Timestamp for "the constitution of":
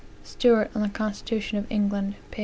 0.81-1.67